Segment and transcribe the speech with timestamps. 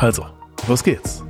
[0.00, 0.24] Also,
[0.66, 1.22] los geht's.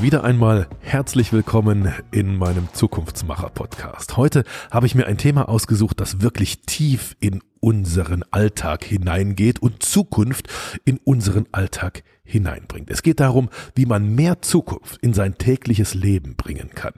[0.00, 4.16] Wieder einmal herzlich willkommen in meinem Zukunftsmacher-Podcast.
[4.16, 4.42] Heute
[4.72, 10.48] habe ich mir ein Thema ausgesucht, das wirklich tief in unseren Alltag hineingeht und Zukunft
[10.84, 12.90] in unseren Alltag hineinbringt.
[12.90, 16.94] Es geht darum, wie man mehr Zukunft in sein tägliches Leben bringen kann.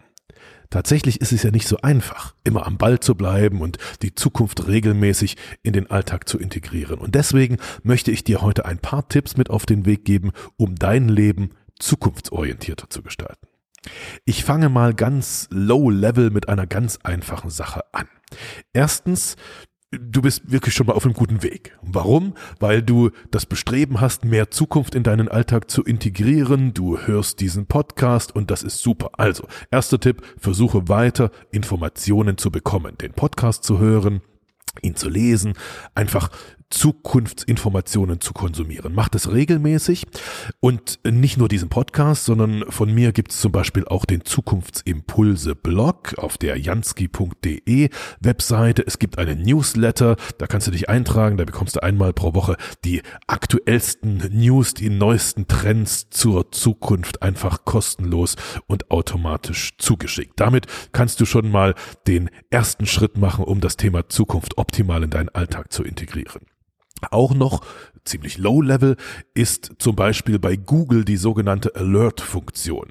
[0.70, 4.66] Tatsächlich ist es ja nicht so einfach, immer am Ball zu bleiben und die Zukunft
[4.66, 6.98] regelmäßig in den Alltag zu integrieren.
[6.98, 10.74] Und deswegen möchte ich dir heute ein paar Tipps mit auf den Weg geben, um
[10.74, 13.46] dein Leben zukunftsorientierter zu gestalten.
[14.24, 18.08] Ich fange mal ganz low level mit einer ganz einfachen Sache an.
[18.72, 19.36] Erstens,
[20.00, 21.76] du bist wirklich schon mal auf einem guten Weg.
[21.82, 22.34] Warum?
[22.60, 26.74] Weil du das Bestreben hast, mehr Zukunft in deinen Alltag zu integrieren.
[26.74, 29.10] Du hörst diesen Podcast und das ist super.
[29.18, 34.20] Also, erster Tipp, versuche weiter Informationen zu bekommen, den Podcast zu hören,
[34.82, 35.54] ihn zu lesen,
[35.94, 36.30] einfach
[36.70, 38.94] Zukunftsinformationen zu konsumieren.
[38.94, 40.06] Macht es regelmäßig
[40.60, 46.14] und nicht nur diesen Podcast, sondern von mir gibt es zum Beispiel auch den Zukunftsimpulse-Blog
[46.18, 47.90] auf der jansky.de
[48.20, 48.86] Webseite.
[48.86, 52.56] Es gibt einen Newsletter, da kannst du dich eintragen, da bekommst du einmal pro Woche
[52.84, 60.40] die aktuellsten News, die neuesten Trends zur Zukunft einfach kostenlos und automatisch zugeschickt.
[60.40, 61.74] Damit kannst du schon mal
[62.06, 66.42] den ersten Schritt machen, um das Thema Zukunft optimal in deinen Alltag zu integrieren.
[67.12, 67.60] Auch noch
[68.04, 68.96] ziemlich low level
[69.32, 72.88] ist zum Beispiel bei Google die sogenannte Alert-Funktion.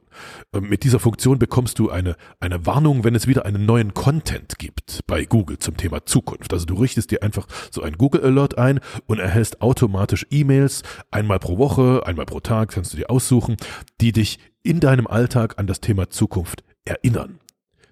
[0.54, 4.58] Ähm, mit dieser Funktion bekommst du eine, eine Warnung, wenn es wieder einen neuen Content
[4.58, 6.54] gibt bei Google zum Thema Zukunft.
[6.54, 11.40] Also du richtest dir einfach so ein Google Alert ein und erhältst automatisch E-Mails einmal
[11.40, 13.58] pro Woche, einmal pro Tag kannst du dir aussuchen,
[14.02, 17.40] die dich in deinem Alltag an das Thema Zukunft erinnern.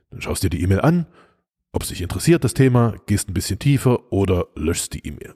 [0.09, 1.05] Dann schaust dir die E-Mail an,
[1.73, 5.35] ob es dich interessiert, das Thema, gehst ein bisschen tiefer oder löschst die E-Mail.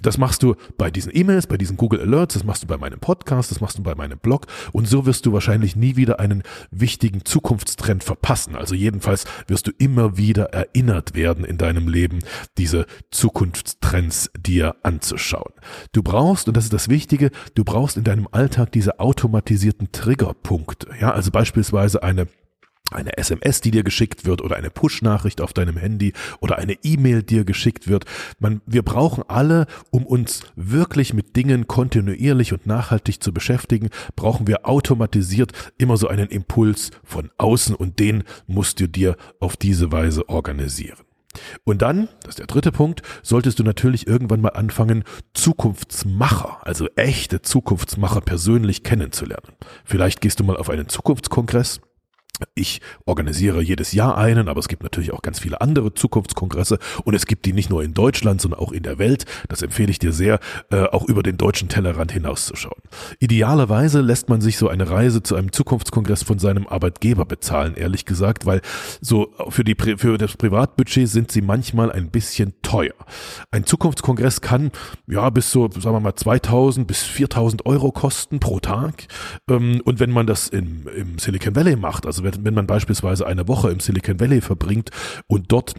[0.00, 3.00] Das machst du bei diesen E-Mails, bei diesen Google Alerts, das machst du bei meinem
[3.00, 6.44] Podcast, das machst du bei meinem Blog und so wirst du wahrscheinlich nie wieder einen
[6.70, 8.54] wichtigen Zukunftstrend verpassen.
[8.54, 12.20] Also jedenfalls wirst du immer wieder erinnert werden in deinem Leben,
[12.58, 15.52] diese Zukunftstrends dir anzuschauen.
[15.90, 20.90] Du brauchst, und das ist das Wichtige, du brauchst in deinem Alltag diese automatisierten Triggerpunkte.
[21.00, 22.28] Ja, also beispielsweise eine
[22.92, 27.22] eine SMS, die dir geschickt wird oder eine Push-Nachricht auf deinem Handy oder eine E-Mail
[27.22, 28.04] dir geschickt wird.
[28.38, 34.46] Man, wir brauchen alle, um uns wirklich mit Dingen kontinuierlich und nachhaltig zu beschäftigen, brauchen
[34.46, 39.92] wir automatisiert immer so einen Impuls von außen und den musst du dir auf diese
[39.92, 40.98] Weise organisieren.
[41.64, 45.04] Und dann, das ist der dritte Punkt, solltest du natürlich irgendwann mal anfangen,
[45.34, 49.52] Zukunftsmacher, also echte Zukunftsmacher persönlich kennenzulernen.
[49.84, 51.80] Vielleicht gehst du mal auf einen Zukunftskongress
[52.54, 57.14] ich organisiere jedes Jahr einen, aber es gibt natürlich auch ganz viele andere Zukunftskongresse und
[57.14, 59.24] es gibt die nicht nur in Deutschland, sondern auch in der Welt.
[59.48, 60.40] Das empfehle ich dir sehr,
[60.70, 62.80] äh, auch über den deutschen Tellerrand hinauszuschauen.
[63.20, 68.04] Idealerweise lässt man sich so eine Reise zu einem Zukunftskongress von seinem Arbeitgeber bezahlen, ehrlich
[68.04, 68.60] gesagt, weil
[69.00, 72.94] so für, die, für das Privatbudget sind sie manchmal ein bisschen teuer.
[73.50, 74.72] Ein Zukunftskongress kann
[75.06, 79.06] ja bis so, sagen wir mal, 2000 bis 4000 Euro kosten pro Tag.
[79.48, 83.26] Ähm, und wenn man das im, im Silicon Valley macht, also wenn, wenn man beispielsweise
[83.26, 84.90] eine Woche im Silicon Valley verbringt
[85.26, 85.74] und dort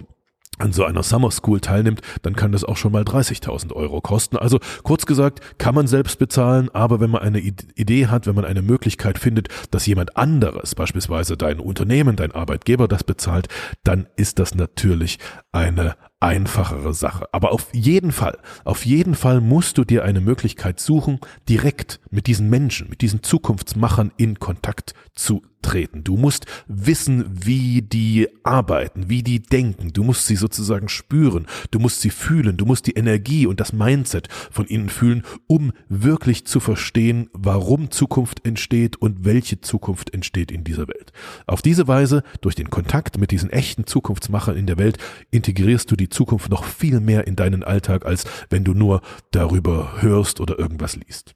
[0.59, 4.38] an so einer Summer School teilnimmt, dann kann das auch schon mal 30.000 Euro kosten.
[4.38, 8.46] Also kurz gesagt, kann man selbst bezahlen, aber wenn man eine Idee hat, wenn man
[8.46, 13.48] eine Möglichkeit findet, dass jemand anderes, beispielsweise dein Unternehmen, dein Arbeitgeber das bezahlt,
[13.84, 15.18] dann ist das natürlich
[15.51, 17.25] eine einfachere Sache.
[17.31, 21.19] Aber auf jeden Fall, auf jeden Fall musst du dir eine Möglichkeit suchen,
[21.50, 26.04] direkt mit diesen Menschen, mit diesen Zukunftsmachern in Kontakt zu treten.
[26.04, 29.94] Du musst wissen, wie die arbeiten, wie die denken.
[29.94, 31.48] Du musst sie sozusagen spüren.
[31.71, 32.57] Du musst sie fühlen.
[32.57, 37.89] Du musst die Energie und das Mindset von ihnen fühlen, um wirklich zu verstehen, warum
[37.89, 41.12] Zukunft entsteht und welche Zukunft entsteht in dieser Welt.
[41.48, 44.98] Auf diese Weise, durch den Kontakt mit diesen echten Zukunftsmachern in der Welt,
[45.31, 49.01] integrierst du die Zukunft noch viel mehr in deinen Alltag, als wenn du nur
[49.31, 51.33] darüber hörst oder irgendwas liest.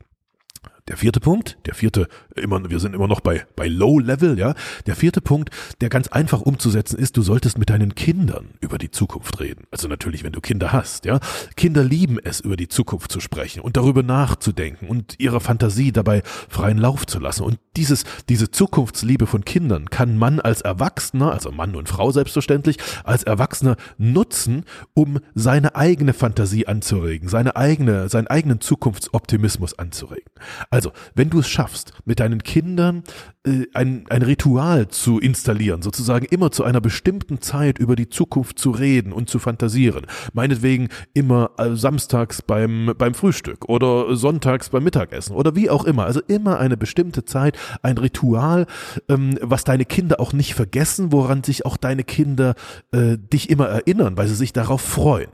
[0.87, 4.55] Der vierte Punkt, der vierte, immer, wir sind immer noch bei, bei Low Level, ja.
[4.85, 5.49] Der vierte Punkt,
[5.81, 9.65] der ganz einfach umzusetzen ist, du solltest mit deinen Kindern über die Zukunft reden.
[9.71, 11.19] Also natürlich, wenn du Kinder hast, ja.
[11.55, 16.23] Kinder lieben es, über die Zukunft zu sprechen und darüber nachzudenken und ihrer Fantasie dabei
[16.47, 17.43] freien Lauf zu lassen.
[17.43, 22.77] Und dieses, diese Zukunftsliebe von Kindern kann man als Erwachsener, also Mann und Frau selbstverständlich,
[23.03, 24.63] als Erwachsener nutzen,
[24.93, 30.31] um seine eigene Fantasie anzuregen, seine eigene, seinen eigenen Zukunftsoptimismus anzuregen.
[30.69, 30.76] Also,
[31.15, 33.03] wenn du es schaffst, mit deinen Kindern
[33.45, 38.59] äh, ein, ein Ritual zu installieren, sozusagen immer zu einer bestimmten Zeit über die Zukunft
[38.59, 44.83] zu reden und zu fantasieren, meinetwegen immer äh, samstags beim, beim Frühstück oder sonntags beim
[44.83, 48.65] Mittagessen oder wie auch immer, also immer eine bestimmte Zeit, ein Ritual,
[49.09, 52.55] ähm, was deine Kinder auch nicht vergessen, woran sich auch deine Kinder
[52.91, 55.29] äh, dich immer erinnern, weil sie sich darauf freuen.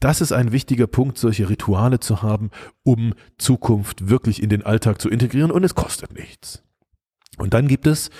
[0.00, 2.50] Das ist ein wichtiger Punkt, solche Rituale zu haben,
[2.82, 6.62] um Zukunft wirklich in den Alltag zu integrieren und es kostet nichts.
[7.38, 8.10] Und dann gibt es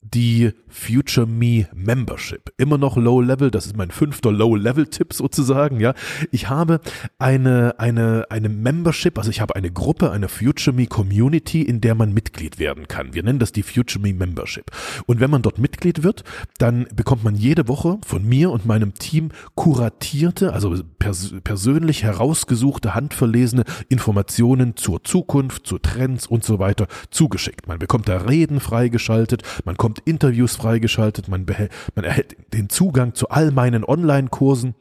[0.00, 2.52] die Future Me Membership.
[2.56, 5.94] Immer noch Low Level, das ist mein fünfter Low Level Tipp sozusagen, ja.
[6.30, 6.80] Ich habe
[7.18, 11.94] eine, eine, eine Membership, also ich habe eine Gruppe, eine Future Me Community, in der
[11.94, 13.14] man Mitglied werden kann.
[13.14, 14.70] Wir nennen das die Future Me Membership.
[15.06, 16.22] Und wenn man dort Mitglied wird,
[16.58, 22.94] dann bekommt man jede Woche von mir und meinem Team kuratierte, also pers persönlich herausgesuchte,
[22.94, 27.66] handverlesene Informationen zur Zukunft, zu Trends und so weiter zugeschickt.
[27.66, 32.68] Man bekommt da Reden freigeschaltet, man kommt bekommt Interviews freigeschaltet, man, behält, man erhält den
[32.68, 34.74] Zugang zu all meinen Online-Kursen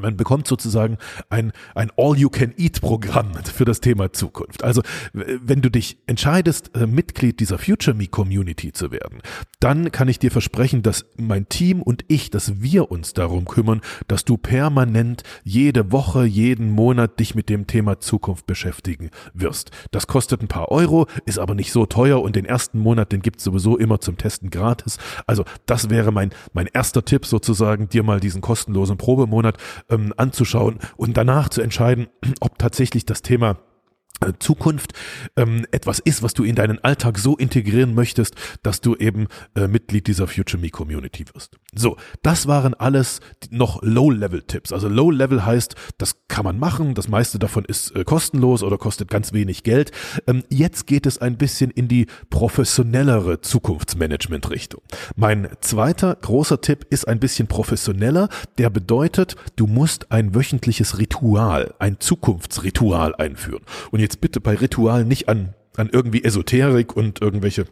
[0.00, 0.98] man bekommt sozusagen
[1.30, 4.62] ein, ein All-You-Can-Eat-Programm für das Thema Zukunft.
[4.62, 4.82] Also
[5.12, 9.20] wenn du dich entscheidest, äh, Mitglied dieser Future Me Community zu werden,
[9.60, 13.80] dann kann ich dir versprechen, dass mein Team und ich, dass wir uns darum kümmern,
[14.08, 19.70] dass du permanent jede Woche, jeden Monat dich mit dem Thema Zukunft beschäftigen wirst.
[19.90, 23.22] Das kostet ein paar Euro, ist aber nicht so teuer und den ersten Monat, den
[23.22, 24.98] gibt's sowieso immer zum Testen gratis.
[25.26, 29.56] Also das wäre mein, mein erster Tipp sozusagen, dir mal diesen kostenlosen Probemonat
[29.90, 32.08] ähm, anzuschauen und danach zu entscheiden,
[32.40, 33.58] ob tatsächlich das Thema
[34.38, 34.92] Zukunft
[35.36, 39.68] ähm, etwas ist, was du in deinen Alltag so integrieren möchtest, dass du eben äh,
[39.68, 41.56] Mitglied dieser Future Me Community wirst.
[41.74, 43.20] So, das waren alles
[43.50, 44.72] noch Low-Level-Tipps.
[44.72, 49.10] Also Low-Level heißt, das kann man machen, das meiste davon ist äh, kostenlos oder kostet
[49.10, 49.92] ganz wenig Geld.
[50.26, 54.80] Ähm, jetzt geht es ein bisschen in die professionellere Zukunftsmanagement-Richtung.
[55.14, 58.28] Mein zweiter großer Tipp ist ein bisschen professioneller,
[58.58, 63.62] der bedeutet, du musst ein wöchentliches Ritual, ein Zukunftsritual einführen.
[63.90, 67.64] Und jetzt bitte bei Ritualen nicht an, an irgendwie Esoterik und irgendwelche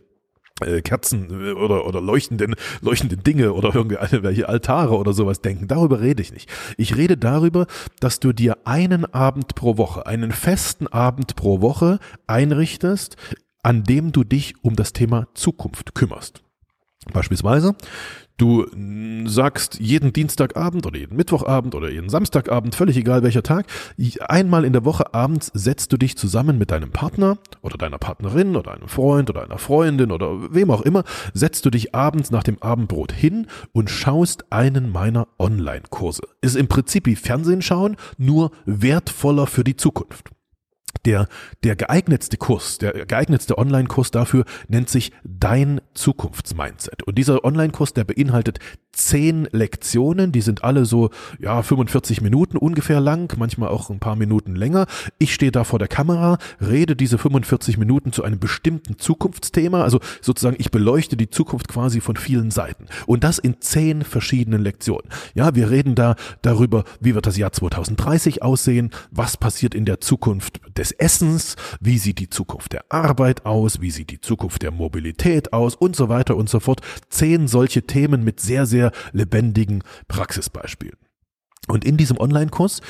[0.60, 5.69] äh, Kerzen äh, oder, oder leuchtenden, leuchtenden Dinge oder irgendwelche Altare oder sowas denken.
[5.69, 6.50] Darüber rede ich nicht.
[6.76, 7.69] Ich rede darüber,
[8.00, 13.16] dass du dir einen Abend pro Woche, einen festen Abend pro Woche einrichtest,
[13.62, 16.42] an dem du dich um das Thema Zukunft kümmerst.
[17.12, 17.74] Beispielsweise,
[18.36, 18.66] Du
[19.26, 23.66] sagst jeden Dienstagabend oder jeden Mittwochabend oder jeden Samstagabend, völlig egal welcher Tag,
[24.26, 28.56] einmal in der Woche abends setzt du dich zusammen mit deinem Partner oder deiner Partnerin
[28.56, 32.42] oder einem Freund oder einer Freundin oder wem auch immer, setzt du dich abends nach
[32.42, 36.22] dem Abendbrot hin und schaust einen meiner Online-Kurse.
[36.40, 40.30] Ist im Prinzip wie Fernsehen schauen, nur wertvoller für die Zukunft.
[41.05, 41.29] Der,
[41.62, 47.02] der geeignetste Kurs, der geeignetste Online-Kurs dafür nennt sich Dein Zukunftsmindset.
[47.02, 48.58] Und dieser Online-Kurs, der beinhaltet
[48.93, 54.17] zehn Lektionen, die sind alle so, ja, 45 Minuten ungefähr lang, manchmal auch ein paar
[54.17, 54.86] Minuten länger.
[55.19, 60.01] Ich stehe da vor der Kamera, rede diese 45 Minuten zu einem bestimmten Zukunftsthema, also
[60.20, 62.86] sozusagen ich beleuchte die Zukunft quasi von vielen Seiten.
[63.06, 65.08] Und das in zehn verschiedenen Lektionen.
[65.34, 70.01] Ja, wir reden da darüber, wie wird das Jahr 2030 aussehen, was passiert in der
[70.01, 74.70] Zukunft des Essens, wie sieht die Zukunft der Arbeit aus, wie sieht die Zukunft der
[74.70, 76.81] Mobilität aus und so weiter und so fort.
[77.08, 81.04] Zehn solche Themen mit sehr, sehr lebendigen Praxisbeispielen.
[81.68, 82.80] Und in diesem Online-Kurs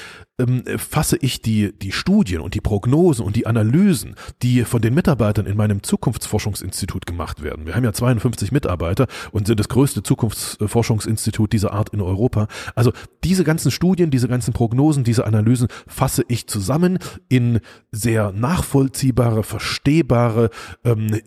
[0.40, 4.94] ähm, fasse ich die, die Studien und die Prognosen und die Analysen, die von den
[4.94, 7.66] Mitarbeitern in meinem Zukunftsforschungsinstitut gemacht werden.
[7.66, 12.48] Wir haben ja 52 Mitarbeiter und sind das größte Zukunftsforschungsinstitut dieser Art in Europa.
[12.74, 17.60] Also diese ganzen Studien, diese ganzen Prognosen, diese Analysen fasse ich zusammen in
[17.92, 20.50] sehr nachvollziehbare, verstehbare
[20.84, 21.20] ähm,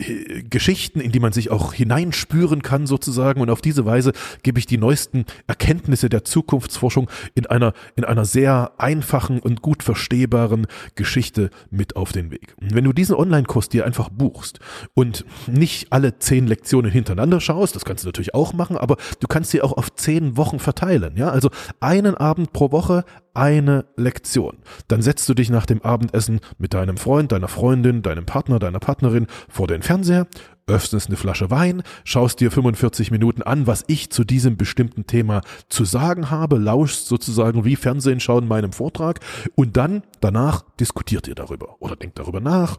[0.49, 3.39] Geschichten, in die man sich auch hineinspüren kann sozusagen.
[3.39, 4.11] Und auf diese Weise
[4.43, 9.83] gebe ich die neuesten Erkenntnisse der Zukunftsforschung in einer, in einer sehr einfachen und gut
[9.83, 10.65] verstehbaren
[10.95, 12.55] Geschichte mit auf den Weg.
[12.59, 14.59] Und wenn du diesen Online-Kurs dir einfach buchst
[14.95, 19.27] und nicht alle zehn Lektionen hintereinander schaust, das kannst du natürlich auch machen, aber du
[19.27, 21.15] kannst sie auch auf zehn Wochen verteilen.
[21.15, 24.57] Ja, also einen Abend pro Woche, eine Lektion.
[24.87, 28.79] Dann setzt du dich nach dem Abendessen mit deinem Freund, deiner Freundin, deinem Partner, deiner
[28.79, 30.25] Partnerin vor den Fernseher,
[30.67, 35.41] öffnest eine Flasche Wein, schaust dir 45 Minuten an, was ich zu diesem bestimmten Thema
[35.69, 39.19] zu sagen habe, lauschst sozusagen wie Fernsehen schauen meinem Vortrag
[39.55, 42.77] und dann danach diskutiert ihr darüber oder denkt darüber nach,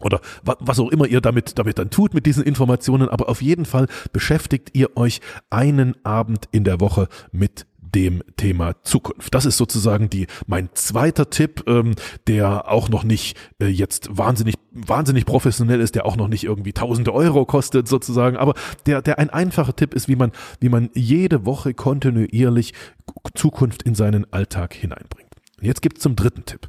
[0.00, 3.64] oder was auch immer ihr damit, damit dann tut mit diesen Informationen, aber auf jeden
[3.64, 5.20] Fall beschäftigt ihr euch
[5.50, 9.34] einen Abend in der Woche mit dem Thema Zukunft.
[9.34, 11.94] Das ist sozusagen die mein zweiter Tipp, ähm,
[12.26, 16.72] der auch noch nicht äh, jetzt wahnsinnig wahnsinnig professionell ist, der auch noch nicht irgendwie
[16.72, 18.54] tausende Euro kostet sozusagen, aber
[18.86, 22.72] der der ein einfacher Tipp ist, wie man wie man jede Woche kontinuierlich
[23.34, 25.30] Zukunft in seinen Alltag hineinbringt.
[25.60, 26.68] jetzt gibt's zum dritten Tipp.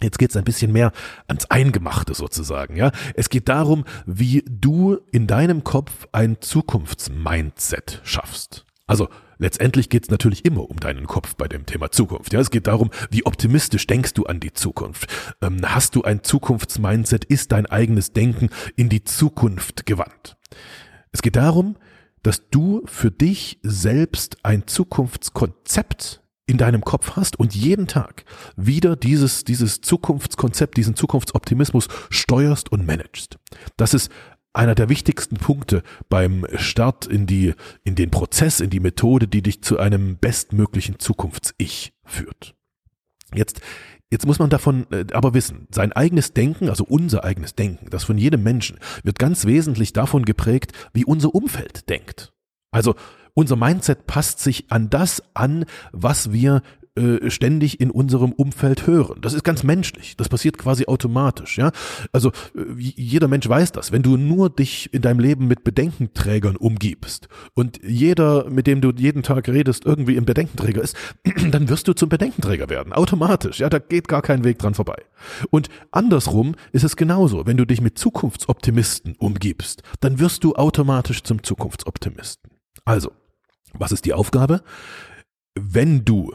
[0.00, 0.92] Jetzt geht's ein bisschen mehr
[1.26, 2.92] ans Eingemachte sozusagen, ja.
[3.14, 8.64] Es geht darum, wie du in deinem Kopf ein Zukunftsmindset schaffst.
[8.86, 12.32] Also letztendlich geht es natürlich immer um deinen Kopf bei dem Thema Zukunft.
[12.32, 15.08] Ja, es geht darum, wie optimistisch denkst du an die Zukunft?
[15.40, 17.24] Ähm, hast du ein Zukunftsmindset?
[17.24, 20.36] Ist dein eigenes Denken in die Zukunft gewandt?
[21.12, 21.76] Es geht darum,
[22.22, 28.24] dass du für dich selbst ein Zukunftskonzept in deinem Kopf hast und jeden Tag
[28.56, 33.38] wieder dieses, dieses Zukunftskonzept, diesen Zukunftsoptimismus steuerst und managst.
[33.76, 34.10] Das ist
[34.58, 39.40] einer der wichtigsten Punkte beim Start in die, in den Prozess, in die Methode, die
[39.40, 42.56] dich zu einem bestmöglichen Zukunfts-Ich führt.
[43.32, 43.60] Jetzt,
[44.10, 48.02] jetzt muss man davon äh, aber wissen, sein eigenes Denken, also unser eigenes Denken, das
[48.02, 52.32] von jedem Menschen, wird ganz wesentlich davon geprägt, wie unser Umfeld denkt.
[52.72, 52.96] Also
[53.34, 56.62] unser Mindset passt sich an das an, was wir
[56.98, 59.20] äh, ständig in unserem Umfeld hören.
[59.20, 60.16] Das ist ganz menschlich.
[60.16, 61.58] Das passiert quasi automatisch.
[61.58, 61.70] Ja,
[62.12, 63.92] also äh, jeder Mensch weiß das.
[63.92, 68.90] Wenn du nur dich in deinem Leben mit Bedenkenträgern umgibst und jeder, mit dem du
[68.90, 70.96] jeden Tag redest, irgendwie im Bedenkenträger ist,
[71.50, 72.92] dann wirst du zum Bedenkenträger werden.
[72.92, 73.60] Automatisch.
[73.60, 75.02] Ja, da geht gar kein Weg dran vorbei.
[75.50, 77.46] Und andersrum ist es genauso.
[77.46, 82.50] Wenn du dich mit Zukunftsoptimisten umgibst, dann wirst du automatisch zum Zukunftsoptimisten.
[82.84, 83.12] Also,
[83.74, 84.62] was ist die Aufgabe?
[85.54, 86.32] Wenn du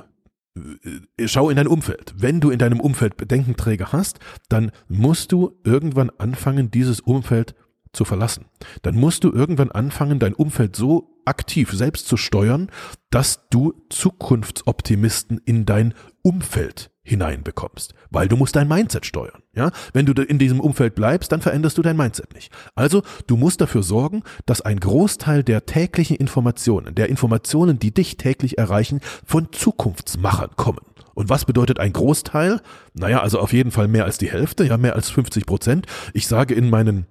[1.25, 2.13] schau in dein Umfeld.
[2.17, 4.19] Wenn du in deinem Umfeld Bedenkenträger hast,
[4.49, 7.55] dann musst du irgendwann anfangen, dieses Umfeld
[7.91, 8.45] zu verlassen.
[8.81, 12.69] Dann musst du irgendwann anfangen, dein Umfeld so aktiv selbst zu steuern,
[13.09, 19.43] dass du Zukunftsoptimisten in dein Umfeld hineinbekommst, weil du musst dein Mindset steuern.
[19.55, 22.51] Ja, wenn du in diesem Umfeld bleibst, dann veränderst du dein Mindset nicht.
[22.75, 28.17] Also du musst dafür sorgen, dass ein Großteil der täglichen Informationen, der Informationen, die dich
[28.17, 30.81] täglich erreichen, von Zukunftsmachern kommen.
[31.13, 32.61] Und was bedeutet ein Großteil?
[32.93, 35.85] Naja, also auf jeden Fall mehr als die Hälfte, ja mehr als 50 Prozent.
[36.13, 37.05] Ich sage in meinen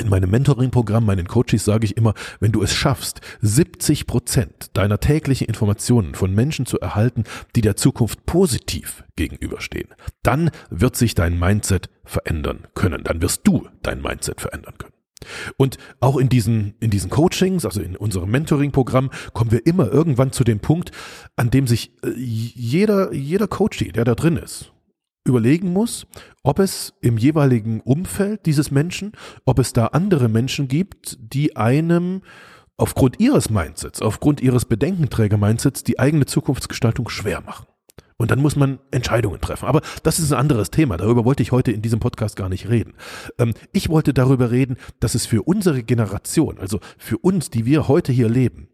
[0.00, 5.00] in meinem Mentoring-Programm, meinen Coaches sage ich immer, wenn du es schaffst, 70 Prozent deiner
[5.00, 7.24] täglichen Informationen von Menschen zu erhalten,
[7.56, 9.88] die der Zukunft positiv gegenüberstehen,
[10.22, 13.04] dann wird sich dein Mindset verändern können.
[13.04, 14.92] Dann wirst du dein Mindset verändern können.
[15.56, 20.32] Und auch in diesen, in diesen Coachings, also in unserem Mentoring-Programm, kommen wir immer irgendwann
[20.32, 20.92] zu dem Punkt,
[21.36, 24.72] an dem sich äh, jeder, jeder Coach, der da drin ist,
[25.24, 26.06] überlegen muss,
[26.42, 29.12] ob es im jeweiligen Umfeld dieses Menschen,
[29.44, 32.22] ob es da andere Menschen gibt, die einem
[32.76, 37.66] aufgrund ihres Mindsets, aufgrund ihres Bedenkenträger-Mindsets die eigene Zukunftsgestaltung schwer machen.
[38.16, 39.66] Und dann muss man Entscheidungen treffen.
[39.66, 40.96] Aber das ist ein anderes Thema.
[40.96, 42.94] Darüber wollte ich heute in diesem Podcast gar nicht reden.
[43.38, 47.86] Ähm, ich wollte darüber reden, dass es für unsere Generation, also für uns, die wir
[47.86, 48.68] heute hier leben,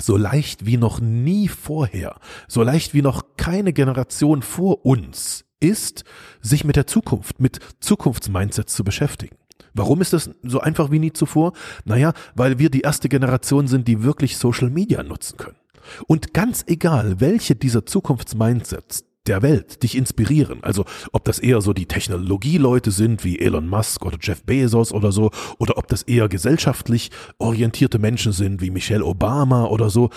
[0.00, 6.04] so leicht wie noch nie vorher, so leicht wie noch keine Generation vor uns ist,
[6.40, 9.36] sich mit der Zukunft, mit Zukunftsmindsets zu beschäftigen.
[9.74, 11.52] Warum ist das so einfach wie nie zuvor?
[11.84, 15.58] Naja, weil wir die erste Generation sind, die wirklich Social Media nutzen können.
[16.06, 20.62] Und ganz egal, welche dieser Zukunftsmindsets der Welt dich inspirieren.
[20.62, 25.12] Also ob das eher so die Technologieleute sind wie Elon Musk oder Jeff Bezos oder
[25.12, 30.10] so, oder ob das eher gesellschaftlich orientierte Menschen sind wie Michelle Obama oder so.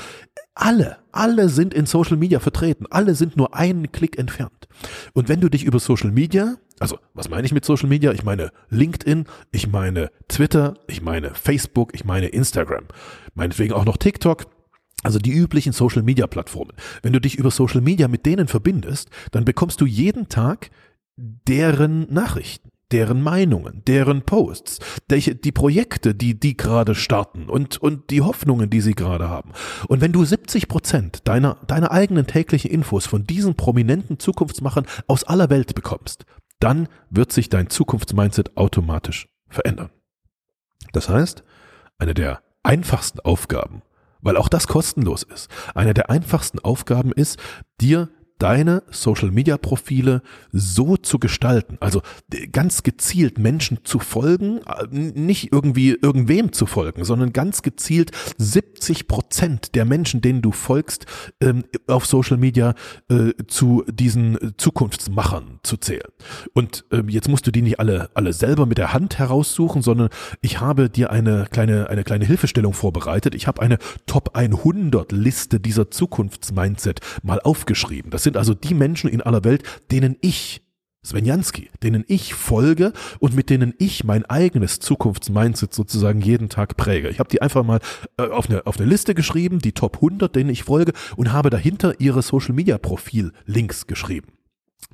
[0.53, 2.85] Alle, alle sind in Social Media vertreten.
[2.89, 4.67] Alle sind nur einen Klick entfernt.
[5.13, 8.11] Und wenn du dich über Social Media, also was meine ich mit Social Media?
[8.11, 12.85] Ich meine LinkedIn, ich meine Twitter, ich meine Facebook, ich meine Instagram,
[13.35, 14.45] meinetwegen auch noch TikTok,
[15.03, 16.73] also die üblichen Social Media Plattformen.
[17.01, 20.71] Wenn du dich über Social Media mit denen verbindest, dann bekommst du jeden Tag
[21.15, 22.68] deren Nachrichten.
[22.91, 24.79] Deren Meinungen, deren Posts,
[25.09, 29.51] die Projekte, die die gerade starten und, und die Hoffnungen, die sie gerade haben.
[29.87, 35.23] Und wenn du 70 Prozent deiner, deiner eigenen täglichen Infos von diesen prominenten Zukunftsmachern aus
[35.23, 36.25] aller Welt bekommst,
[36.59, 39.89] dann wird sich dein Zukunftsmindset automatisch verändern.
[40.91, 41.43] Das heißt,
[41.97, 43.81] eine der einfachsten Aufgaben,
[44.21, 47.39] weil auch das kostenlos ist, eine der einfachsten Aufgaben ist,
[47.79, 52.01] dir deine Social-Media-Profile so zu gestalten, also
[52.51, 59.07] ganz gezielt Menschen zu folgen, äh, nicht irgendwie irgendwem zu folgen, sondern ganz gezielt 70
[59.07, 61.05] Prozent der Menschen, denen du folgst,
[61.41, 62.73] ähm, auf Social Media
[63.09, 66.09] äh, zu diesen Zukunftsmachern zu zählen.
[66.53, 70.09] Und ähm, jetzt musst du die nicht alle, alle selber mit der Hand heraussuchen, sondern
[70.41, 73.35] ich habe dir eine kleine, eine kleine Hilfestellung vorbereitet.
[73.35, 78.11] Ich habe eine Top 100 Liste dieser Zukunftsmindset mal aufgeschrieben.
[78.11, 80.61] Das sind also die Menschen in aller Welt, denen ich
[81.01, 86.77] Sven Jansky, denen ich folge und mit denen ich mein eigenes Zukunftsmindset sozusagen jeden Tag
[86.77, 87.09] präge.
[87.09, 87.79] Ich habe die einfach mal
[88.17, 91.49] äh, auf, eine, auf eine Liste geschrieben, die Top 100, denen ich folge und habe
[91.49, 94.27] dahinter ihre Social Media Profil Links geschrieben.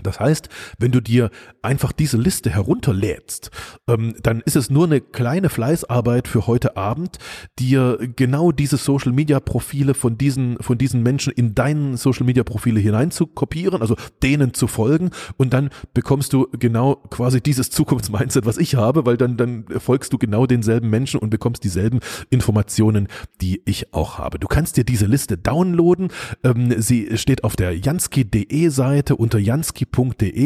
[0.03, 1.29] Das heißt, wenn du dir
[1.61, 3.49] einfach diese Liste herunterlädst,
[3.87, 7.17] ähm, dann ist es nur eine kleine Fleißarbeit für heute Abend,
[7.59, 12.43] dir genau diese Social Media Profile von diesen, von diesen Menschen in deinen Social Media
[12.43, 17.69] Profile hinein zu kopieren, also denen zu folgen und dann bekommst du genau quasi dieses
[17.69, 22.01] Zukunftsmindset, was ich habe, weil dann, dann folgst du genau denselben Menschen und bekommst dieselben
[22.29, 23.07] Informationen,
[23.39, 24.39] die ich auch habe.
[24.39, 26.09] Du kannst dir diese Liste downloaden.
[26.43, 29.74] Ähm, sie steht auf der jansky.de Seite unter jansky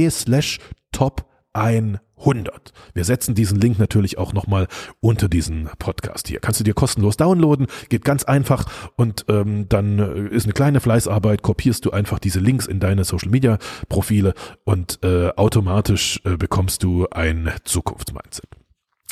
[0.10, 0.60] slash
[0.92, 2.74] top 100.
[2.94, 4.68] Wir setzen diesen Link natürlich auch nochmal
[5.00, 6.40] unter diesen Podcast hier.
[6.40, 10.80] Kannst du dir kostenlos downloaden, geht ganz einfach und ähm, dann äh, ist eine kleine
[10.80, 13.58] Fleißarbeit, kopierst du einfach diese Links in deine Social Media
[13.88, 14.34] Profile
[14.64, 18.59] und äh, automatisch äh, bekommst du ein Zukunftsmindset.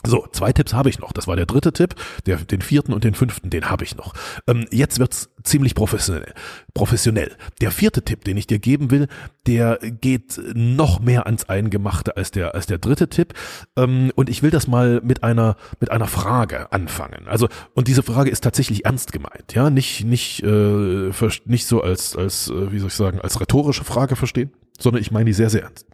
[0.05, 1.11] So, zwei Tipps habe ich noch.
[1.11, 1.95] Das war der dritte Tipp.
[2.25, 4.13] Der, den vierten und den fünften, den habe ich noch.
[4.45, 6.33] Ähm, jetzt wird's ziemlich professionell.
[6.73, 7.35] Professionell.
[7.61, 9.07] Der vierte Tipp, den ich dir geben will,
[9.47, 13.33] der geht noch mehr ans Eingemachte als der als der dritte Tipp.
[13.75, 17.27] Ähm, und ich will das mal mit einer mit einer Frage anfangen.
[17.27, 19.55] Also und diese Frage ist tatsächlich ernst gemeint.
[19.55, 21.11] Ja, nicht nicht äh,
[21.45, 25.11] nicht so als als äh, wie soll ich sagen als rhetorische Frage verstehen, sondern ich
[25.11, 25.87] meine die sehr sehr ernst.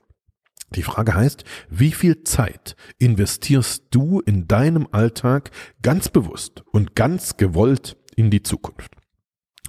[0.76, 5.52] Die Frage heißt, wie viel Zeit investierst du in deinem Alltag
[5.82, 8.92] ganz bewusst und ganz gewollt in die Zukunft?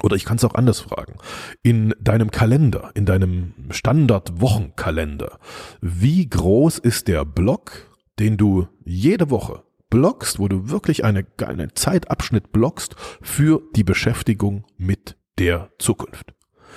[0.02, 1.16] Oder ich kann es auch anders fragen.
[1.62, 5.38] In deinem Kalender, in deinem Standardwochenkalender,
[5.80, 11.74] wie groß ist der Block, den du jede Woche blockst, wo du wirklich eine, einen
[11.74, 16.34] Zeitabschnitt blockst für die Beschäftigung mit der Zukunft?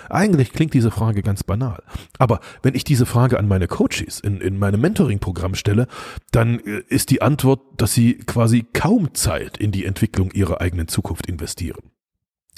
[0.10, 1.84] Eigentlich klingt diese Frage ganz banal.
[2.18, 5.88] Aber wenn ich diese Frage an meine Coaches in, in meinem Mentoring-Programm stelle,
[6.32, 10.88] dann äh, ist die Antwort, dass sie quasi kaum Zeit in die Entwicklung ihrer eigenen
[10.88, 11.92] Zukunft investieren.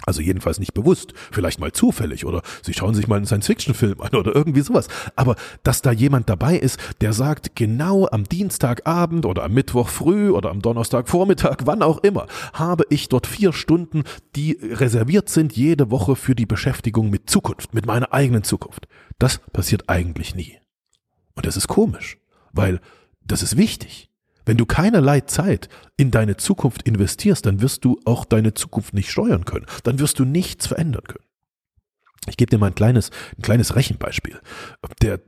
[0.05, 4.15] Also jedenfalls nicht bewusst, vielleicht mal zufällig oder sie schauen sich mal einen Science-Fiction-Film an
[4.15, 4.87] oder irgendwie sowas.
[5.15, 10.29] Aber dass da jemand dabei ist, der sagt, genau am Dienstagabend oder am Mittwoch früh
[10.29, 14.03] oder am Donnerstagvormittag, wann auch immer, habe ich dort vier Stunden,
[14.35, 18.87] die reserviert sind jede Woche für die Beschäftigung mit Zukunft, mit meiner eigenen Zukunft.
[19.17, 20.57] Das passiert eigentlich nie.
[21.35, 22.17] Und das ist komisch,
[22.53, 22.79] weil
[23.25, 24.08] das ist wichtig.
[24.45, 29.11] Wenn du keinerlei Zeit in deine Zukunft investierst, dann wirst du auch deine Zukunft nicht
[29.11, 29.65] steuern können.
[29.83, 31.23] Dann wirst du nichts verändern können.
[32.27, 34.39] Ich gebe dir mal ein kleines, ein kleines Rechenbeispiel,
[35.01, 35.19] der,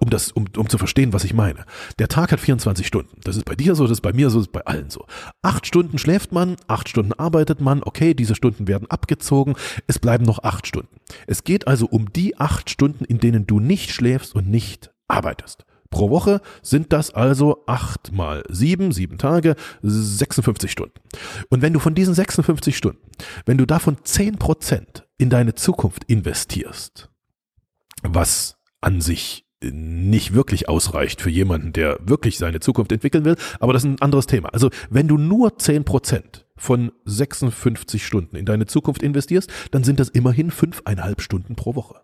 [0.00, 1.64] um, das, um, um zu verstehen, was ich meine.
[1.98, 3.20] Der Tag hat 24 Stunden.
[3.22, 5.06] Das ist bei dir so, das ist bei mir so, das ist bei allen so.
[5.42, 9.54] Acht Stunden schläft man, acht Stunden arbeitet man, okay, diese Stunden werden abgezogen,
[9.86, 10.96] es bleiben noch acht Stunden.
[11.26, 15.64] Es geht also um die acht Stunden, in denen du nicht schläfst und nicht arbeitest.
[15.90, 21.00] Pro Woche sind das also acht mal sieben, sieben Tage, 56 Stunden.
[21.48, 23.00] Und wenn du von diesen 56 Stunden,
[23.46, 27.08] wenn du davon zehn Prozent in deine Zukunft investierst,
[28.02, 33.72] was an sich nicht wirklich ausreicht für jemanden, der wirklich seine Zukunft entwickeln will, aber
[33.72, 34.50] das ist ein anderes Thema.
[34.50, 39.98] Also wenn du nur zehn Prozent von 56 Stunden in deine Zukunft investierst, dann sind
[40.00, 42.00] das immerhin fünfeinhalb Stunden pro Woche.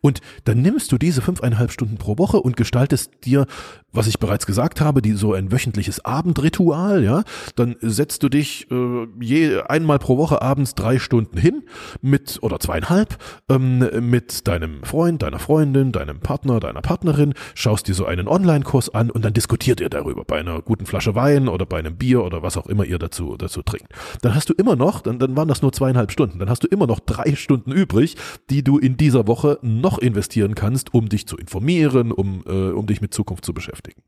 [0.00, 3.46] Und dann nimmst du diese fünfeinhalb Stunden pro Woche und gestaltest dir,
[3.92, 7.22] was ich bereits gesagt habe, die so ein wöchentliches Abendritual, ja.
[7.56, 11.64] Dann setzt du dich äh, je einmal pro Woche abends drei Stunden hin
[12.00, 13.18] mit oder zweieinhalb
[13.50, 18.94] ähm, mit deinem Freund, deiner Freundin, deinem Partner, deiner Partnerin, schaust dir so einen Online-Kurs
[18.94, 22.24] an und dann diskutiert ihr darüber bei einer guten Flasche Wein oder bei einem Bier
[22.24, 23.88] oder was auch immer ihr dazu dazu trinkt.
[24.22, 26.68] Dann hast du immer noch, dann, dann waren das nur zweieinhalb Stunden, dann hast du
[26.68, 28.16] immer noch drei Stunden übrig,
[28.50, 32.86] die du in dieser Woche noch investieren kannst, um dich zu informieren, um, äh, um
[32.86, 34.02] dich mit Zukunft zu beschäftigen.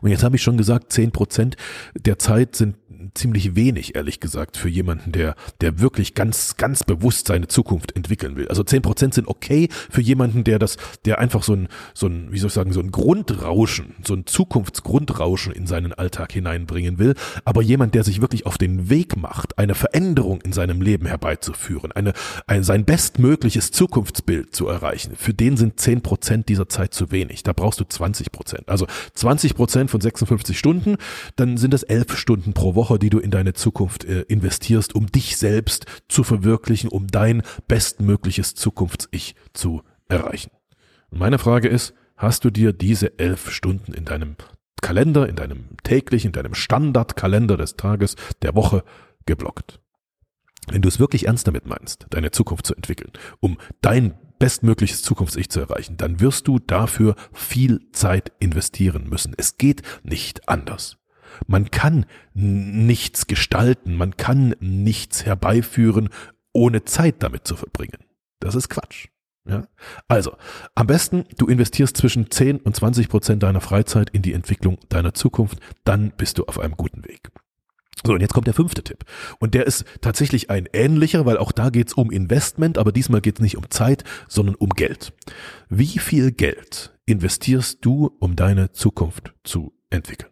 [0.00, 1.56] Und jetzt habe ich schon gesagt, zehn Prozent
[1.94, 2.76] der Zeit sind
[3.14, 8.36] ziemlich wenig, ehrlich gesagt, für jemanden, der, der wirklich ganz, ganz bewusst seine Zukunft entwickeln
[8.36, 8.48] will.
[8.48, 12.32] Also zehn Prozent sind okay für jemanden, der das, der einfach so ein, so ein,
[12.32, 17.14] wie soll ich sagen, so ein Grundrauschen, so ein Zukunftsgrundrauschen in seinen Alltag hineinbringen will.
[17.44, 21.92] Aber jemand, der sich wirklich auf den Weg macht, eine Veränderung in seinem Leben herbeizuführen,
[21.92, 22.12] eine,
[22.46, 27.42] ein, sein bestmögliches Zukunftsbild zu erreichen, für den sind zehn Prozent dieser Zeit zu wenig.
[27.42, 28.68] Da brauchst du 20 Prozent.
[28.68, 30.96] Also 20 Prozent von 56 Stunden,
[31.36, 35.06] dann sind das elf Stunden pro Woche, die du in deine Zukunft äh, investierst, um
[35.06, 40.50] dich selbst zu verwirklichen, um dein bestmögliches Zukunfts-Ich zu erreichen.
[41.10, 44.36] Und meine Frage ist, hast du dir diese elf Stunden in deinem
[44.80, 48.84] Kalender, in deinem täglichen, in deinem Standardkalender des Tages, der Woche
[49.26, 49.80] geblockt?
[50.68, 55.48] Wenn du es wirklich ernst damit meinst, deine Zukunft zu entwickeln, um dein bestmögliches Zukunfts-Ich
[55.48, 59.34] zu erreichen, dann wirst du dafür viel Zeit investieren müssen.
[59.36, 60.98] Es geht nicht anders.
[61.46, 66.08] Man kann nichts gestalten, man kann nichts herbeiführen,
[66.52, 67.98] ohne Zeit damit zu verbringen.
[68.40, 69.08] Das ist Quatsch.
[69.48, 69.66] Ja?
[70.08, 70.36] Also,
[70.74, 75.14] am besten, du investierst zwischen 10 und 20 Prozent deiner Freizeit in die Entwicklung deiner
[75.14, 77.30] Zukunft, dann bist du auf einem guten Weg.
[78.04, 79.04] So, und jetzt kommt der fünfte Tipp.
[79.38, 83.40] Und der ist tatsächlich ein ähnlicher, weil auch da geht's um Investment, aber diesmal geht's
[83.40, 85.12] nicht um Zeit, sondern um Geld.
[85.68, 90.30] Wie viel Geld investierst du, um deine Zukunft zu entwickeln?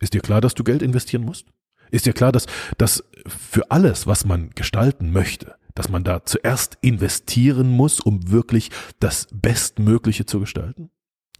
[0.00, 1.46] Ist dir klar, dass du Geld investieren musst?
[1.90, 6.76] Ist dir klar, dass, dass für alles, was man gestalten möchte, dass man da zuerst
[6.80, 10.90] investieren muss, um wirklich das Bestmögliche zu gestalten?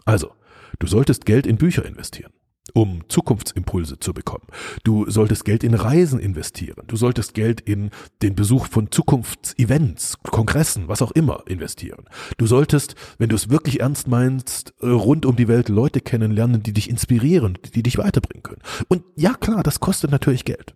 [0.05, 0.33] Also,
[0.79, 2.33] du solltest Geld in Bücher investieren
[2.75, 4.47] um Zukunftsimpulse zu bekommen.
[4.85, 6.85] Du solltest Geld in Reisen investieren.
[6.87, 7.91] Du solltest Geld in
[8.23, 12.05] den Besuch von Zukunftsevents, Kongressen, was auch immer investieren.
[12.37, 16.63] Du solltest, wenn du es wirklich ernst meinst, äh, rund um die Welt Leute kennenlernen,
[16.63, 18.63] die dich inspirieren, die dich weiterbringen können.
[18.89, 20.75] Und ja klar, das kostet natürlich Geld.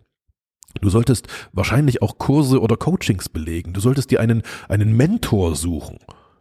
[0.81, 3.73] Du solltest wahrscheinlich auch Kurse oder Coachings belegen.
[3.73, 5.99] Du solltest dir einen, einen Mentor suchen,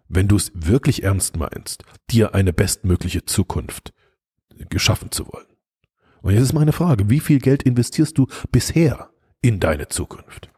[0.09, 3.93] wenn du es wirklich ernst meinst, dir eine bestmögliche Zukunft
[4.69, 5.47] geschaffen zu wollen.
[6.23, 9.11] Und jetzt ist meine Frage, wie viel Geld investierst du bisher
[9.41, 10.51] in deine Zukunft?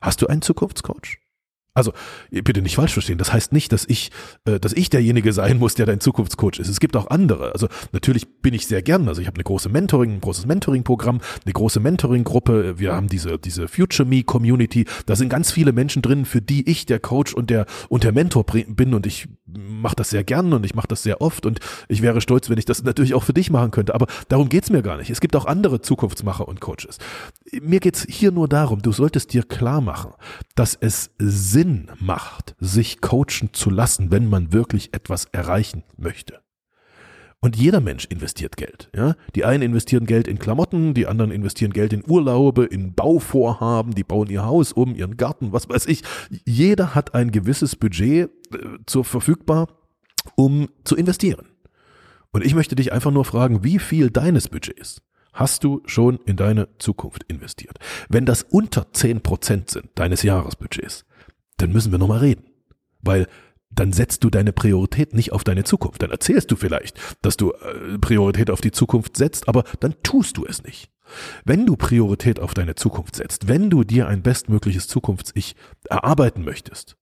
[0.00, 1.18] Hast du einen Zukunftscoach?
[1.78, 1.92] Also
[2.30, 3.18] bitte nicht falsch verstehen.
[3.18, 4.10] Das heißt nicht, dass ich,
[4.44, 6.68] äh, dass ich derjenige sein muss, der dein Zukunftscoach ist.
[6.68, 7.52] Es gibt auch andere.
[7.52, 9.08] Also natürlich bin ich sehr gern.
[9.08, 12.78] Also ich habe eine große Mentoring, ein großes Mentoring-Programm, eine große Mentoring-Gruppe.
[12.78, 14.84] Wir haben diese diese Future Me Community.
[15.06, 18.12] Da sind ganz viele Menschen drin, für die ich der Coach und der und der
[18.12, 18.94] Mentor bin.
[18.94, 21.46] Und ich mache das sehr gern und ich mache das sehr oft.
[21.46, 23.94] Und ich wäre stolz, wenn ich das natürlich auch für dich machen könnte.
[23.94, 25.10] Aber darum geht's mir gar nicht.
[25.10, 26.98] Es gibt auch andere Zukunftsmacher und Coaches.
[27.62, 28.82] Mir geht's hier nur darum.
[28.82, 30.12] Du solltest dir klar machen,
[30.54, 36.40] dass es Sinn Sinn macht, sich coachen zu lassen, wenn man wirklich etwas erreichen möchte.
[37.40, 38.90] Und jeder Mensch investiert Geld.
[38.96, 39.14] Ja?
[39.34, 44.02] Die einen investieren Geld in Klamotten, die anderen investieren Geld in Urlaube, in Bauvorhaben, die
[44.02, 46.02] bauen ihr Haus um, ihren Garten, was weiß ich.
[46.46, 49.68] Jeder hat ein gewisses Budget äh, zur verfügbar,
[50.36, 51.46] um zu investieren.
[52.32, 55.02] Und ich möchte dich einfach nur fragen, wie viel deines Budgets
[55.34, 57.78] hast du schon in deine Zukunft investiert?
[58.08, 61.04] Wenn das unter zehn Prozent sind deines Jahresbudgets,
[61.58, 62.44] dann müssen wir nochmal reden.
[63.00, 63.26] Weil
[63.70, 66.02] dann setzt du deine Priorität nicht auf deine Zukunft.
[66.02, 70.36] Dann erzählst du vielleicht, dass du äh, Priorität auf die Zukunft setzt, aber dann tust
[70.36, 70.90] du es nicht.
[71.44, 75.54] Wenn du Priorität auf deine Zukunft setzt, wenn du dir ein bestmögliches Zukunfts-Ich
[75.88, 76.96] erarbeiten möchtest,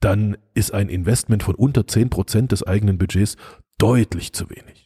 [0.00, 3.36] dann ist ein Investment von unter zehn Prozent des eigenen Budgets
[3.78, 4.81] deutlich zu wenig.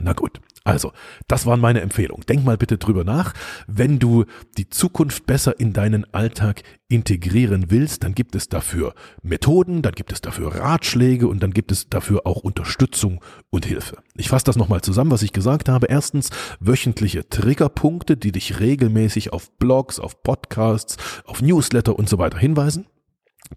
[0.00, 0.92] Na gut, also,
[1.28, 2.24] das waren meine Empfehlungen.
[2.26, 3.34] Denk mal bitte drüber nach.
[3.66, 4.24] Wenn du
[4.56, 10.10] die Zukunft besser in deinen Alltag integrieren willst, dann gibt es dafür Methoden, dann gibt
[10.10, 13.98] es dafür Ratschläge und dann gibt es dafür auch Unterstützung und Hilfe.
[14.16, 15.86] Ich fasse das nochmal zusammen, was ich gesagt habe.
[15.88, 16.30] Erstens,
[16.60, 22.86] wöchentliche Triggerpunkte, die dich regelmäßig auf Blogs, auf Podcasts, auf Newsletter und so weiter hinweisen.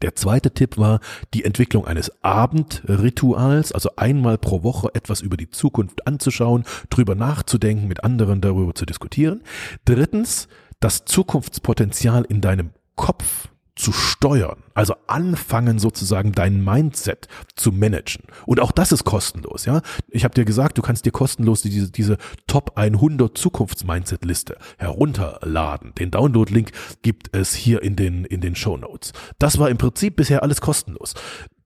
[0.01, 0.99] Der zweite Tipp war
[1.33, 7.87] die Entwicklung eines Abendrituals, also einmal pro Woche etwas über die Zukunft anzuschauen, drüber nachzudenken,
[7.87, 9.41] mit anderen darüber zu diskutieren.
[9.85, 10.47] Drittens,
[10.79, 18.25] das Zukunftspotenzial in deinem Kopf zu steuern, also anfangen sozusagen dein Mindset zu managen.
[18.45, 19.81] Und auch das ist kostenlos, ja.
[20.09, 25.93] Ich habe dir gesagt, du kannst dir kostenlos diese, diese Top 100 Zukunfts-Mindset-Liste herunterladen.
[25.95, 29.13] Den Download-Link gibt es hier in den, in den Show Notes.
[29.39, 31.13] Das war im Prinzip bisher alles kostenlos.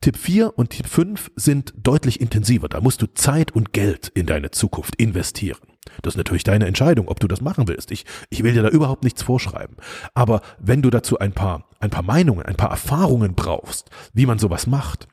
[0.01, 2.67] Tipp 4 und Tipp 5 sind deutlich intensiver.
[2.67, 5.70] Da musst du Zeit und Geld in deine Zukunft investieren.
[6.01, 7.91] Das ist natürlich deine Entscheidung, ob du das machen willst.
[7.91, 9.77] Ich, ich will dir da überhaupt nichts vorschreiben.
[10.13, 14.39] Aber wenn du dazu ein paar, ein paar Meinungen, ein paar Erfahrungen brauchst, wie man
[14.39, 15.07] sowas macht,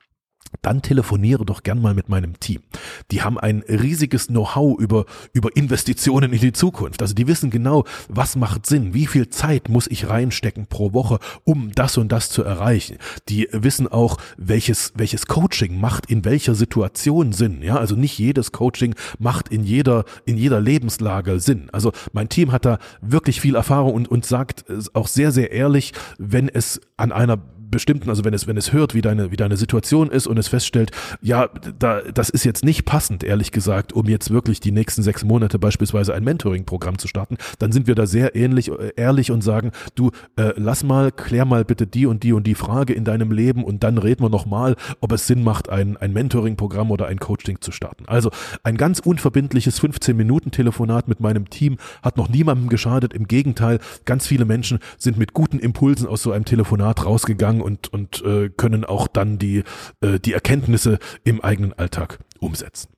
[0.62, 2.62] dann telefoniere doch gern mal mit meinem Team.
[3.10, 7.02] Die haben ein riesiges Know-how über, über Investitionen in die Zukunft.
[7.02, 11.18] Also die wissen genau, was macht Sinn, wie viel Zeit muss ich reinstecken pro Woche,
[11.44, 12.98] um das und das zu erreichen.
[13.28, 17.62] Die wissen auch, welches, welches Coaching macht in welcher Situation Sinn.
[17.62, 21.68] Ja, also nicht jedes Coaching macht in jeder, in jeder Lebenslage Sinn.
[21.72, 25.92] Also mein Team hat da wirklich viel Erfahrung und, und sagt auch sehr, sehr ehrlich,
[26.18, 27.38] wenn es an einer
[27.70, 30.48] bestimmten, also wenn es, wenn es hört, wie deine, wie deine Situation ist und es
[30.48, 35.02] feststellt, ja, da, das ist jetzt nicht passend, ehrlich gesagt, um jetzt wirklich die nächsten
[35.02, 39.30] sechs Monate beispielsweise ein Mentoring-Programm zu starten, dann sind wir da sehr ähnlich, äh, ehrlich
[39.30, 42.92] und sagen, du, äh, lass mal, klär mal bitte die und die und die Frage
[42.92, 46.90] in deinem Leben und dann reden wir nochmal, ob es Sinn macht, ein, ein Mentoring-Programm
[46.90, 48.04] oder ein Coaching zu starten.
[48.06, 48.30] Also
[48.62, 53.12] ein ganz unverbindliches 15-Minuten-Telefonat mit meinem Team hat noch niemandem geschadet.
[53.12, 57.62] Im Gegenteil, ganz viele Menschen sind mit guten Impulsen aus so einem Telefonat rausgegangen sagen
[57.62, 59.64] und, und äh, können auch dann die,
[60.00, 62.88] äh, die Erkenntnisse im eigenen Alltag umsetzen.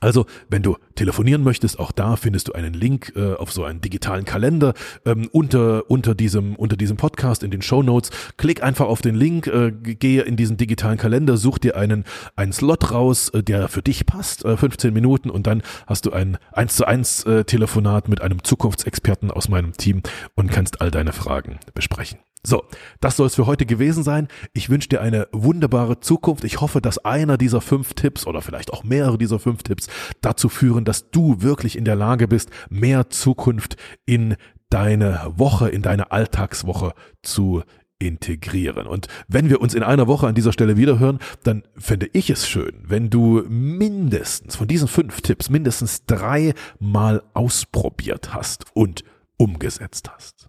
[0.00, 3.80] Also, wenn du telefonieren möchtest, auch da findest du einen Link äh, auf so einen
[3.80, 8.10] digitalen Kalender ähm, unter, unter, diesem, unter diesem Podcast in den Show Notes.
[8.36, 12.04] Klick einfach auf den Link, äh, gehe in diesen digitalen Kalender, such dir einen,
[12.36, 16.12] einen Slot raus, äh, der für dich passt, äh, 15 Minuten und dann hast du
[16.12, 20.02] ein 1 zu 1 äh, Telefonat mit einem Zukunftsexperten aus meinem Team
[20.36, 22.20] und kannst all deine Fragen besprechen.
[22.48, 22.64] So,
[23.00, 24.26] das soll es für heute gewesen sein.
[24.54, 26.44] Ich wünsche dir eine wunderbare Zukunft.
[26.44, 29.88] Ich hoffe, dass einer dieser fünf Tipps oder vielleicht auch mehrere dieser fünf Tipps
[30.22, 34.34] dazu führen, dass du wirklich in der Lage bist, mehr Zukunft in
[34.70, 37.64] deine Woche, in deine Alltagswoche zu
[37.98, 38.86] integrieren.
[38.86, 42.48] Und wenn wir uns in einer Woche an dieser Stelle wiederhören, dann fände ich es
[42.48, 49.04] schön, wenn du mindestens von diesen fünf Tipps mindestens dreimal ausprobiert hast und
[49.36, 50.48] umgesetzt hast.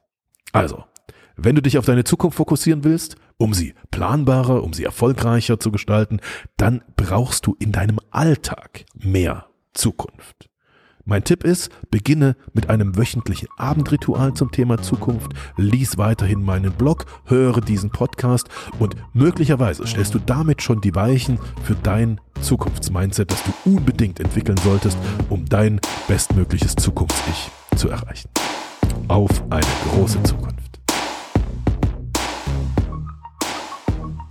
[0.53, 0.85] Also,
[1.43, 5.71] wenn du dich auf deine Zukunft fokussieren willst, um sie planbarer, um sie erfolgreicher zu
[5.71, 6.19] gestalten,
[6.57, 10.49] dann brauchst du in deinem Alltag mehr Zukunft.
[11.05, 17.05] Mein Tipp ist, beginne mit einem wöchentlichen Abendritual zum Thema Zukunft, lies weiterhin meinen Blog,
[17.25, 18.47] höre diesen Podcast
[18.77, 24.57] und möglicherweise stellst du damit schon die Weichen für dein Zukunftsmindset, das du unbedingt entwickeln
[24.63, 24.99] solltest,
[25.29, 28.29] um dein bestmögliches Zukunfts-Ich zu erreichen.
[29.07, 30.58] Auf eine große Zukunft.